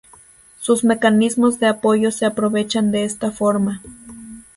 Sus 0.59 0.83
mecanismos 0.83 1.59
de 1.59 1.67
apoyo 1.67 2.09
se 2.09 2.25
aprovechan 2.25 2.89
de 2.89 3.03
esta 3.03 3.29
forma. 3.29 3.83